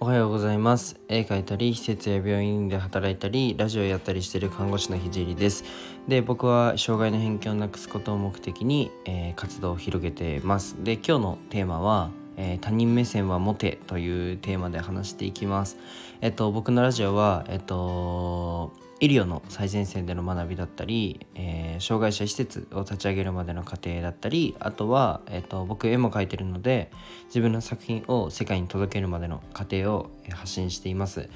[0.00, 1.00] おはようございます。
[1.08, 5.64] 絵描いたり施設や病院で働いたりラジオやったりしている看護師のひじりです。
[6.06, 10.76] で僕は障害の偏見をなくすことを目的に、えー、活動を広げてます。
[10.84, 15.76] で今日のテーマは、えー、他人目線はモテというテーマで話していきます。
[16.20, 26.90] えっと僕のラジオはえっと医療の最前線での学びだったり、えー、障害者施設を立ち上げるまでの過程だったりあとは、えーと、僕絵も描いてるので
[27.26, 31.28] 自分の作品を世界に届けるまでの過程を発信しています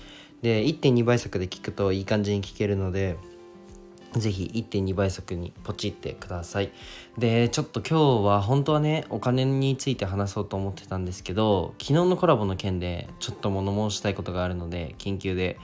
[0.43, 3.17] で1.2倍速で聞くといい感じに聞けるので
[4.15, 6.71] ぜひ1.2倍速にポチってください。
[7.17, 15.59] で、ちょっと今日は本当はね、お金について話そうと思ってたんですけど、昨日のコラボの件でちょっと物申したいことがあるので、緊急で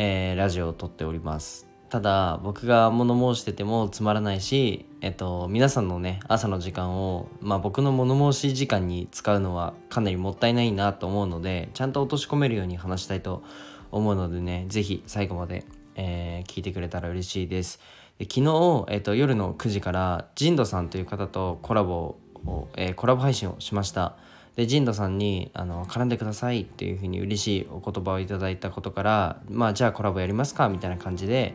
[0.00, 1.66] えー、ラジオを撮っております。
[1.88, 13.42] ただ僕が物申しててもつまらないし、えっと、皆さんのね朝の時間を、まあ、僕の物申し時間に使うのはかなりもったいないなと思うのでちゃんと落とし込めるように話したいと
[13.90, 15.64] 思うのでね是非最後まで、
[15.96, 17.80] えー、聞いてくれたら嬉しいです。
[18.18, 24.16] で昨日、えっと、夜の9時からジンドさんという方とコラボを、えー、コラボ配信をしました。
[24.58, 31.54] でジンドさんにあの絡んでくださいっていうふうに嬉しいお言葉をいただいたことからまあじゃあコラボやりますかみたいな感じで、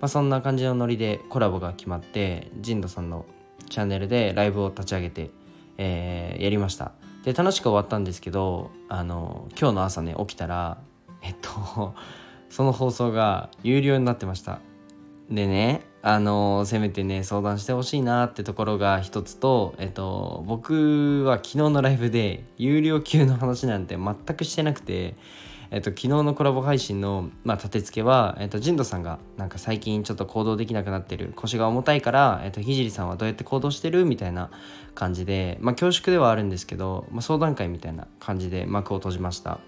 [0.00, 3.26] まあ、そんな感じのノリでコラボが決まってジンドさんの
[3.68, 5.30] チャンネルでライブを立ち上げて、
[5.76, 6.92] えー、やりました。
[7.24, 10.78] で楽しく終わったんですけどあの今日の朝ね起きたら
[11.22, 11.96] えっと
[12.48, 14.60] その放送が有料になってました。
[15.28, 25.16] でねあのせめてね相談してほしいなってところが一つと、えっと、僕は昨日のライブで有料級の話なんて全くしてなくて、
[25.72, 34.52] えっと、昨日のコラボ配信の、まあ、立て付けは、えっと、ジンドさんがなんか最近ちょっと行動できなくなってる腰が重たいから、えっと、ひじりさんはどうやって行動してるみたいな
[34.94, 39.58] 感じで、まあ、恐縮ではあるんですけど、まあ、相談会みたいな感じで幕を閉じました。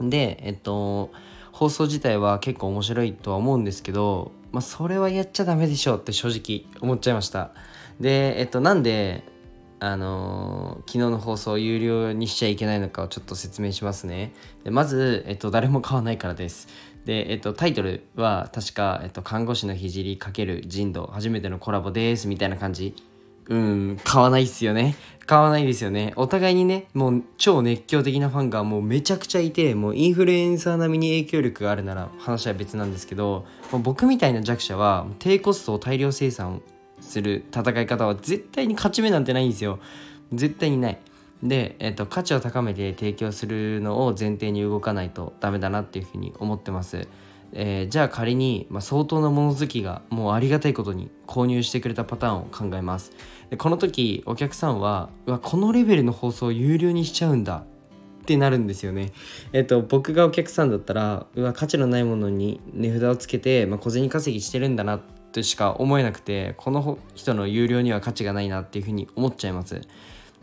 [0.00, 1.10] でえっと
[1.52, 7.50] 放送自体は結構面白いとは思うんですけどまあ、それはやっちゃダメでしょうって正直思っちゃいました。
[8.00, 9.24] でえっとなんで
[9.80, 14.32] あのー、昨日の放送を有料にしちゃいけないのかをちょっと説明しますね。
[14.64, 16.66] でまず、えっと、誰も買わないからです。
[17.04, 22.94] で、えっと、タイトルは確か、えっと、看護師の聖×人道初めてのコラボですみたいな感じ。
[23.48, 24.96] うん、買わないっすよね。
[25.26, 26.14] 買わないですよね。
[26.16, 33.44] お互いにね、もう超熱狂的なファンがもうめちゃくちゃいて、もうインフルエンサー並みに影響力があるなら話は別なんですけど、
[33.82, 36.62] 僕みたいな弱者は低コストを大量生産
[37.02, 39.80] する戦い方は絶対に勝ち目なんてないんですよ。
[40.32, 40.98] 絶対にない。
[41.42, 47.06] で、えっと、価値を高めて提供するのを前提に動かないとダメだなっていうふうに思ってます。
[47.52, 53.12] えー、じゃあ仮に、まあ、相当な物好きがもうありがたいことに購入してくれたパターンを考えます。
[53.50, 57.64] でこの時お客さんはうわこのレベルの放送を有料にしちゃうんだ
[58.22, 59.12] ってなるんですよね。
[59.52, 65.00] えっと僕がお客さんだったらうわ価値のないものに値札をつけて、まあ、小銭稼ぎしてるんだな
[65.32, 69.80] としか思えなくてこの人の有料には価値がないなっていうふうに思っちゃいます。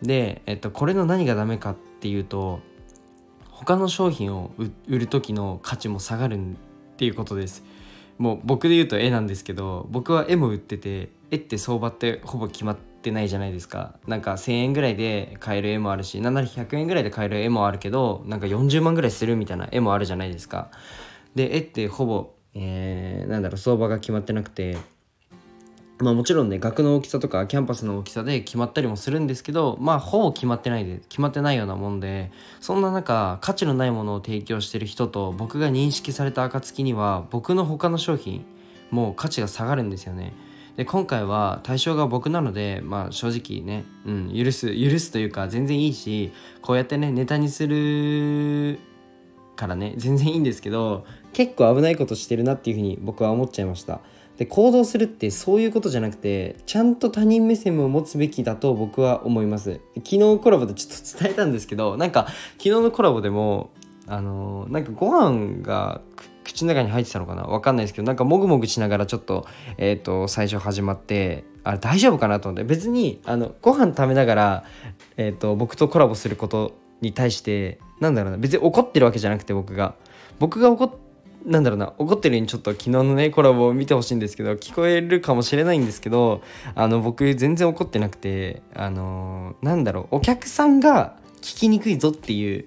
[0.02, 2.60] で、えっと、これの何がダメかっていうと
[3.50, 4.52] 他の商品を
[4.88, 6.58] 売る時の価値も下がるん
[6.96, 7.64] っていうことです。
[8.18, 13.96] もう僕で言うと絵なんですけど僕は絵も売ってて絵って相場ってほぼ決まってないじゃないですか。
[14.08, 20.72] なんか1000円ぐらいで買える絵もあるしなんなら100円ぐらいで買える絵もあるけどなんか40万ぐらいするみたいな絵もあるじゃないですか。
[21.36, 24.78] で絵ってほぼ、えー、なんだろう相場が決まってなくて
[25.98, 38.46] まあもちろんね額の大きさとかキャンパスの大きさで決まったりもするんですけどまあほぼ決まってないで決まってないようなもんでそんな中価値のないものを提供してる人と僕が認識された暁には僕の他の商品
[38.92, 40.34] も価値が下がるんですよね。
[40.76, 48.80] で今回は対象が僕なのでまあ正直ね、うん、許す許すというか全然いいしこうやってねネタにする
[49.56, 54.02] からね全然いいんですけど結構危ないことしてるなっていうふうに僕は思っちゃいました。
[54.38, 59.80] で行動するってそういうことじゃなくてちゃんと他人目線を持つべきだと僕は思います。
[59.96, 62.28] 昨日コラボでちょっと伝えたんですけどなんか
[62.58, 63.72] 昨日のコラボでも
[64.08, 66.02] あのー、なんかご飯が
[66.44, 67.44] 口の中に入ってたのかな？
[67.44, 72.64] わかんないですけどなんかもぐもぐしながらちょっと,、えーと、最初始まってあれ大丈夫かなと思って。
[72.64, 74.64] 別にあのご飯食べながら、
[75.18, 78.38] えーと僕とコラボすることに対してなんだろうな。
[78.38, 79.96] 別に怒ってるわけじゃなくて僕が。
[80.38, 80.92] 僕が怒っ
[81.46, 86.42] なんだろうな怒ってるようにちょっと昨日のねコラボを見てほしいんですけど聞こえるかもしれないんですけど
[86.74, 92.66] あの僕全然怒ってなくてあのー、なんだろうお客さんが聞きにくいぞっていう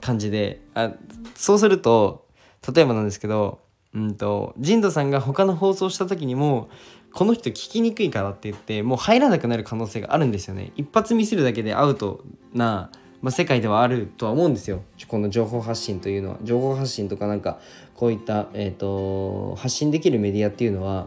[0.00, 0.92] 感じであ
[1.34, 2.26] そうすると
[2.74, 3.60] 例えばなんですけど
[3.92, 6.68] うんとジンドさんが他の放送した時にも
[7.12, 10.70] この人聞きにくいからって言ってもう入らなくなる可能性があるんですよね。
[10.76, 12.22] 一発ミスるだけでアウト
[12.54, 12.90] な
[13.22, 14.82] まあ、世界ではあるとは思うんですよ。
[15.08, 16.38] この情報発信というのは。
[16.42, 17.60] 情報発信とかなんか
[17.94, 21.06] こういった、えーと、発信できるメディアっていうのは。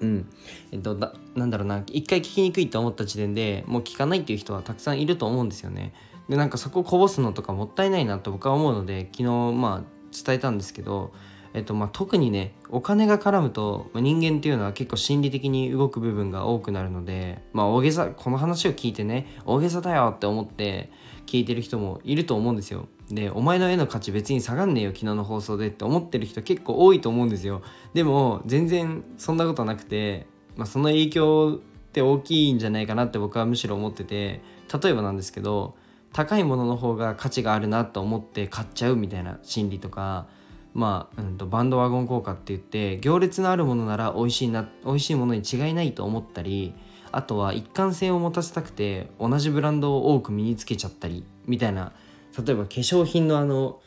[0.00, 0.28] うん。
[0.72, 1.82] えっとだなんだろうな。
[1.86, 5.92] 一回聞きにくいと思った時点でもう聞かないっていう人はたくさんいると思うんですよね。
[6.28, 11.12] でなんかそこをこぼすのとかもったいないなと僕は思うので昨日まあ伝えたんですけど
[11.52, 20.90] えっとまあ、特にねお金が絡むと、まあ、人間っていうのは結構心理的に動く部分が多くなるので、まあ、大げさこの話を聞いてね大げさだよって思って
[21.26, 22.88] 聞いてる人もいると思うんですよ。
[23.08, 27.62] でお前の絵の価値別に下がんねえよ昨日の放送でって思ってる人結構多いと思うんですよ。
[27.92, 30.26] でも全然そんなことなくて、
[30.56, 31.60] まあ、その影響
[31.90, 34.42] って大きいんじゃないかなって僕はむしろ思ってて
[34.82, 35.74] 例えばなんですけど
[36.12, 40.28] 高いものの方が価値があるなと思って買っちゃうみたいな心理とか
[40.74, 46.74] まあ、うんと、バンドワゴン効果って言って行列のあるものなら美味しいな美味しいものに違いないと思ったり
[47.12, 51.92] あとは一貫性を持たせたくて同じブランドを多く身につけちゃったりみたいな
[52.38, 53.80] 例えば化粧品のあの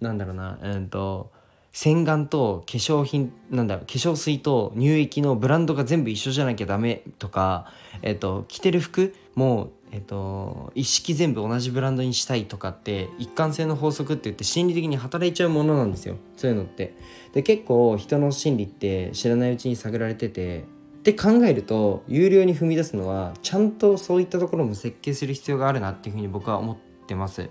[0.00, 1.30] なんだろうなうんと
[1.72, 7.70] 洗顔と化粧品なんだろう化粧水と乳液のブランドが全部一緒じゃなきゃダメとか、
[8.02, 16.16] えっと、着てる服もえっと、一式全部同じブランドにしたいとかって一貫性の法則って言って心理的に働いちゃうものなんですよ。
[16.36, 16.94] そういうのって。
[17.32, 20.62] で結構人の心理って知らないうちに探られててっ
[21.02, 26.76] て考えると有料に踏み出すのはちゃんとそういったところも設計する必要があるなっていうふうに僕は思っ
[27.06, 27.48] てます。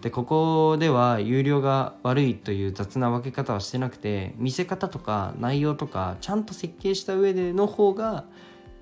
[0.00, 8.24] でここでは有料が悪いという雑な分け方はしてなくて見せ方とか内容とかちゃんと設計した上での方が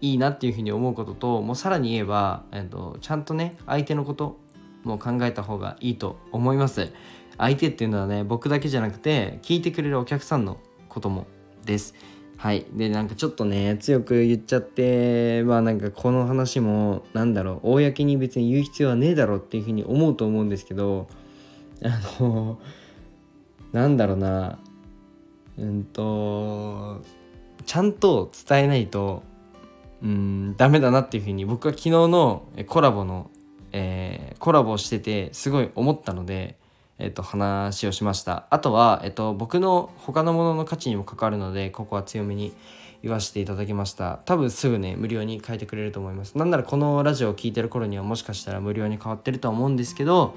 [0.01, 4.39] いいなっていうふうに思うことともうさらに言えば、えっと、ちゃんとね相手のこと
[4.85, 6.93] も考えた方がいいと思います。
[7.37, 10.59] 相手っていうのはね僕だけじゃなくて聞いてくれるお客さんの
[10.89, 11.27] ことも
[11.65, 11.95] です。
[12.37, 12.67] はい。
[12.73, 21.09] でなんかちょっとね強く言っちゃってまあなんかこの話もなんだろう公に別に言う必要はねえだろうっていうふうに思うと思うんですけど
[21.85, 22.59] あの
[23.73, 24.59] なんだろうな。
[25.59, 27.03] うんと
[27.67, 29.23] ちゃんと伝えないと
[30.03, 33.31] うんダメだなっていうふうに僕は昨日のコラボの、
[33.73, 36.57] えー、コラボをしててすごい思ったので、
[36.99, 38.47] えー、と話をしました。
[38.51, 42.55] あとは、えー、と僕の他のものの価値にも関わるのでここは強めに
[43.03, 44.21] 言わせていただきました。
[44.25, 46.37] 多分すぐね無料に変えてくれると思います。
[46.39, 50.35] なんならこのラジオを聴いてる頃にはもしかしたら無料に変わってるとは思うんですけど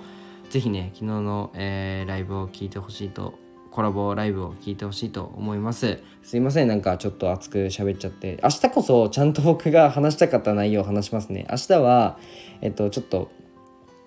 [0.49, 3.42] 是非ね昨日の、えー、ライブを聴いてほしいと
[3.73, 5.99] コラボライブを聞いてほしいと思います。
[6.21, 8.39] すいませんなんかちょっと熱く喋っちゃって。
[8.43, 11.47] 明日こそちゃんと僕が話したかった内容を話しますね。
[11.49, 12.17] 明日は
[12.61, 13.31] えっとちょっと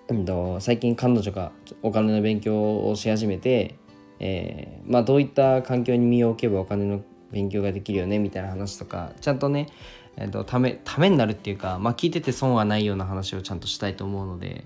[0.07, 1.51] うんと最近彼女が
[1.83, 3.75] お金の勉強をし始めて
[4.19, 9.67] えー、まあどういった環境に身を置けばお金の勉強ができるよねみたいな話とかちゃんとね、
[10.15, 14.63] えーと、ためためになるっていうか、まあ、聞いてて損はないような話をちゃんとしたいと思うので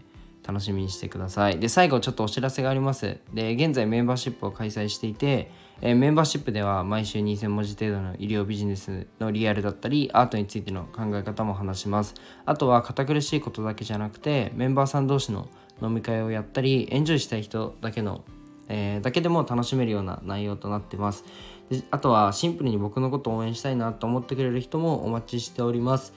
[0.52, 1.60] 楽しみにしてください。
[1.60, 3.20] で、最後ちょっとお知らせがあります。
[3.34, 5.50] で、現在メンバーシップを開催していて、
[5.80, 12.16] えー、メンバーシップでは毎週2000文字程度の医療ビジネスのリアルだったり、アートについての考え方も話します。
[12.46, 15.48] あとは堅苦しいことだけじゃなくて、メンバーさん同士の
[15.82, 18.26] 飲み会をやったり、エンジョイしたい人だけの、
[18.68, 21.24] えー、だけでも楽しめるような内容となってます。
[21.70, 26.14] であとはシンプルに僕のことを応援したいなと思ってくれる人もお待ちしております。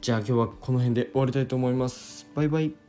[0.00, 2.28] じゃあ今日はこの辺で終わりたいと思います。
[2.34, 2.87] バイバイ。